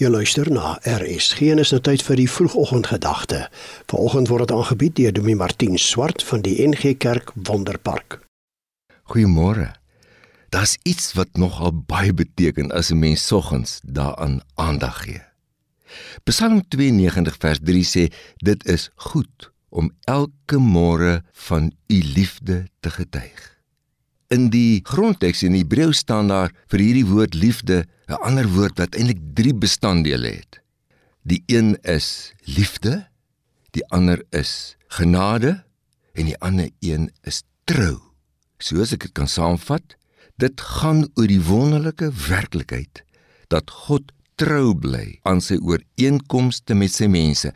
Jy 0.00 0.08
luister 0.08 0.48
na 0.48 0.78
RSG 0.88 1.50
en 1.52 1.60
is 1.60 1.74
nou 1.74 1.78
tyd 1.84 2.00
vir 2.00 2.16
die 2.16 2.30
vroegoggendgedagte. 2.32 3.42
Vanoggend 3.92 4.30
word 4.32 4.46
dit 4.46 4.54
aangebied 4.56 4.94
deur 4.96 5.12
Dominee 5.12 5.36
Martin 5.36 5.76
Swart 5.76 6.24
van 6.24 6.40
die 6.40 6.54
NG 6.64 6.94
Kerk 6.96 7.34
Wonderpark. 7.36 8.16
Goeiemôre. 9.12 9.66
Daar's 10.48 10.78
iets 10.88 11.12
wat 11.18 11.36
nogal 11.36 11.74
baie 11.84 12.14
beteken 12.16 12.72
as 12.72 12.88
'n 12.88 12.98
mens 12.98 13.26
soggens 13.26 13.80
daaraan 13.84 14.40
aandag 14.54 15.04
gee. 15.04 15.20
Psalm 16.24 16.64
92 16.68 17.36
vers 17.36 17.60
3 17.62 17.84
sê 17.84 18.08
dit 18.36 18.66
is 18.66 18.88
goed 18.94 19.52
om 19.68 19.92
elke 20.04 20.56
môre 20.56 21.22
van 21.32 21.72
u 21.86 22.02
liefde 22.16 22.68
te 22.80 22.90
getuig. 22.90 23.59
In 24.30 24.44
die 24.54 24.78
grondteks 24.86 25.40
in 25.42 25.56
Hebreë 25.58 25.90
staan 25.98 26.28
daar 26.30 26.52
vir 26.70 26.82
hierdie 26.84 27.08
woord 27.08 27.34
liefde 27.34 27.82
'n 28.06 28.20
ander 28.22 28.46
woord 28.46 28.78
wat 28.78 28.94
eintlik 28.94 29.18
drie 29.34 29.54
bestanddele 29.54 30.30
het. 30.38 30.60
Die 31.26 31.42
een 31.46 31.74
is 31.82 32.32
liefde, 32.46 33.10
die 33.74 33.82
ander 33.90 34.22
is 34.30 34.76
genade 34.86 35.64
en 36.14 36.30
die 36.30 36.38
ander 36.38 36.70
een 36.78 37.10
is 37.26 37.42
trou. 37.64 37.98
Soos 38.58 38.92
ek 38.92 39.02
dit 39.02 39.12
kan 39.12 39.28
saamvat, 39.28 39.96
dit 40.38 40.60
gaan 40.60 41.08
oor 41.14 41.26
die 41.26 41.42
wonderlike 41.42 42.12
werklikheid 42.28 43.02
dat 43.48 43.70
God 43.70 44.12
trou 44.36 44.74
bly 44.78 45.18
aan 45.22 45.40
sy 45.40 45.58
ooreenkomste 45.58 46.74
met 46.74 46.94
sy 46.94 47.10
mense 47.10 47.50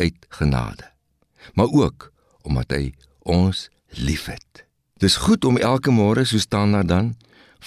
uit 0.00 0.26
genade. 0.28 0.88
Maar 1.54 1.68
ook 1.68 2.12
omdat 2.42 2.70
hy 2.72 2.94
ons 3.20 3.68
liefhet. 4.00 4.65
Dis 4.96 5.16
goed 5.20 5.44
om 5.44 5.58
elke 5.60 5.92
môre 5.92 6.24
so 6.24 6.40
staan 6.40 6.72
daar 6.72 6.86
dan 6.86 7.16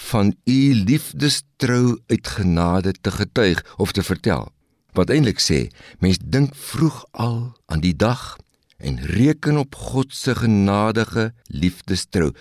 van 0.09 0.35
u 0.45 0.59
liefdestrou 0.73 1.99
uit 2.07 2.27
genade 2.27 2.93
te 3.01 3.11
getuig 3.11 3.61
of 3.77 3.91
te 3.91 4.03
vertel. 4.03 4.49
Wat 4.97 5.09
eintlik 5.13 5.41
sê, 5.43 5.67
mens 6.01 6.17
dink 6.23 6.55
vroeg 6.55 7.03
al 7.11 7.53
aan 7.65 7.83
die 7.85 7.93
dag 7.93 8.37
en 8.77 8.97
reken 9.13 9.57
op 9.57 9.75
God 9.75 10.15
se 10.15 10.35
genadige 10.35 11.33
liefdestrou 11.47 12.31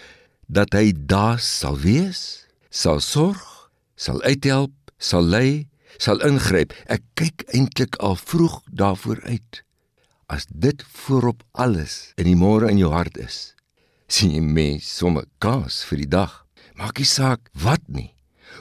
dat 0.48 0.72
hy 0.72 0.94
daar 0.96 1.40
sal 1.40 1.76
wees, 1.78 2.48
sal 2.70 3.02
sorg, 3.04 3.44
sal 3.96 4.22
uithelp, 4.22 4.72
sal 4.96 5.22
lei, 5.22 5.68
sal 6.00 6.22
ingryp. 6.24 6.72
Ek 6.88 7.04
kyk 7.20 7.44
eintlik 7.52 8.00
al 8.00 8.16
vroeg 8.16 8.62
daarvoor 8.72 9.20
uit. 9.28 9.62
As 10.32 10.48
dit 10.48 10.80
voorop 11.04 11.44
alles 11.52 12.14
in 12.16 12.30
die 12.30 12.38
môre 12.38 12.72
in 12.72 12.80
jou 12.80 12.92
hart 12.96 13.20
is, 13.20 13.52
sien 14.08 14.32
jy 14.32 14.42
mens 14.42 14.88
sommer 14.98 15.26
kans 15.38 15.82
vir 15.88 16.02
die 16.02 16.12
dag. 16.12 16.32
Maak 16.78 17.00
nie 17.00 17.08
saak 17.08 17.50
wat 17.62 17.84
nie. 17.86 18.12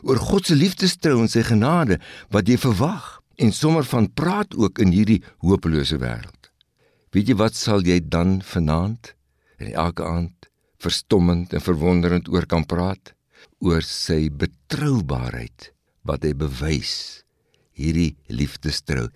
Oor 0.03 0.19
God 0.21 0.49
se 0.49 0.57
liefdestrou 0.57 1.21
en 1.23 1.31
sy 1.31 1.45
genade 1.47 1.99
wat 2.33 2.49
jy 2.49 2.57
verwag 2.61 3.17
en 3.41 3.53
sommer 3.53 3.85
van 3.87 4.09
praat 4.09 4.55
ook 4.57 4.81
in 4.83 4.91
hierdie 4.93 5.21
hopelose 5.45 5.99
wêreld. 6.01 6.51
Weet 7.13 7.31
jy 7.31 7.37
wat 7.39 7.55
sal 7.55 7.85
jy 7.85 8.01
dan 8.03 8.41
vanaand 8.43 9.13
en 9.61 9.71
elke 9.73 10.05
aand 10.05 10.49
verstommend 10.83 11.53
en 11.55 11.63
verwonderend 11.63 12.27
oor 12.29 12.45
kan 12.45 12.65
praat 12.67 13.13
oor 13.63 13.81
sy 13.85 14.27
betroubaarheid 14.29 15.71
wat 16.07 16.25
hy 16.25 16.33
bewys 16.37 17.23
hierdie 17.77 18.15
liefdestrou. 18.29 19.07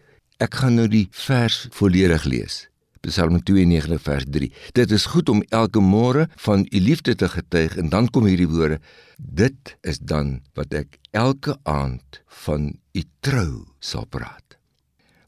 Ek 0.42 0.58
gaan 0.62 0.80
nou 0.80 0.88
die 0.90 1.08
vers 1.14 1.68
volledig 1.76 2.26
lees. 2.30 2.66
Psalm 3.02 3.39
92 3.41 3.97
vers 4.05 4.25
3. 4.30 4.52
Dit 4.77 4.91
is 4.94 5.07
goed 5.09 5.30
om 5.30 5.41
elke 5.49 5.81
môre 5.81 6.27
van 6.44 6.67
u 6.69 6.80
liefde 6.80 7.16
te 7.17 7.30
getuig 7.33 7.73
en 7.81 7.89
dan 7.89 8.09
kom 8.13 8.27
hierdie 8.30 8.49
woorde: 8.49 8.77
Dit 9.17 9.73
is 9.81 9.97
dan 9.97 10.41
wat 10.53 10.73
ek 10.77 10.99
elke 11.17 11.57
aand 11.66 12.22
van 12.45 12.69
u 12.94 13.03
trou 13.25 13.66
sal 13.81 14.05
praat. 14.05 14.59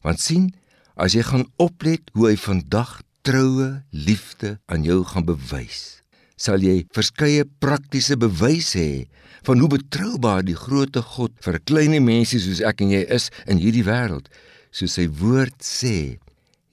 Want 0.06 0.22
sien, 0.22 0.52
as 0.94 1.18
jy 1.18 1.26
gaan 1.26 1.48
oplet 1.58 2.14
hoe 2.14 2.28
hy 2.30 2.36
vandag 2.38 3.00
troue 3.26 3.82
liefde 3.90 4.58
aan 4.70 4.86
jou 4.86 5.00
gaan 5.10 5.26
bewys, 5.26 6.04
sal 6.38 6.62
jy 6.62 6.84
verskeie 6.94 7.42
praktiese 7.58 8.14
bewyse 8.20 8.78
hê 8.78 9.06
van 9.48 9.58
hoe 9.58 9.72
betroubaar 9.74 10.46
die 10.46 10.58
grootte 10.58 11.02
God 11.16 11.34
vir 11.42 11.58
klein 11.66 11.98
mense 12.06 12.38
soos 12.38 12.62
ek 12.62 12.86
en 12.86 12.94
jy 12.94 13.02
is 13.18 13.32
in 13.50 13.58
hierdie 13.58 13.86
wêreld. 13.86 14.30
Soos 14.74 14.94
sy 14.94 15.08
woord 15.10 15.58
sê, 15.62 16.22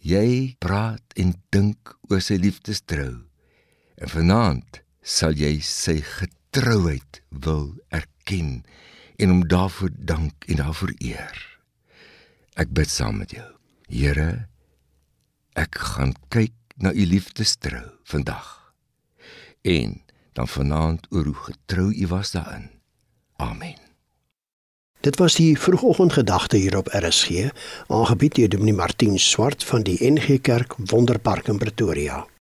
Jy 0.02 0.58
praat 0.58 1.14
en 1.22 1.36
dink 1.54 1.94
oor 2.10 2.24
sy 2.26 2.40
liefdestrou. 2.42 3.28
En 4.02 4.10
vanaand 4.10 4.82
sal 5.06 5.38
jy 5.38 5.60
sy 5.66 6.00
getrouheid 6.02 7.22
wil 7.30 7.76
erken 7.94 8.64
en 9.22 9.30
hom 9.30 9.44
daarvoor 9.46 9.94
dank 9.94 10.48
en 10.50 10.62
daarvoor 10.64 10.96
eer. 10.98 11.38
Ek 12.58 12.74
bid 12.74 12.90
saam 12.90 13.22
met 13.22 13.36
jou. 13.38 13.46
Here, 13.92 14.48
ek 15.54 15.78
gaan 15.94 16.16
kyk 16.34 16.58
na 16.82 16.96
u 16.98 17.06
liefdestrou 17.06 17.86
vandag. 18.10 18.74
En 19.62 20.02
dan 20.34 20.50
vanaand 20.50 21.06
oor 21.14 21.30
hoe 21.30 21.42
getrou 21.52 21.92
u 21.94 22.08
was 22.08 22.34
daarin. 22.34 22.70
Amen. 23.38 23.81
Dit 25.02 25.18
was 25.18 25.36
die 25.36 25.60
vroegoggendgedagte 25.60 26.58
hier 26.58 26.78
op 26.78 26.88
RSG, 26.88 27.50
aangebied 27.88 28.36
deur 28.36 28.50
Dominee 28.50 28.74
Martin 28.74 29.20
Swart 29.20 29.64
van 29.64 29.82
die 29.82 29.98
NG 30.12 30.42
Kerk 30.42 30.76
Wonderpark 30.78 31.48
in 31.48 31.58
Pretoria. 31.58 32.26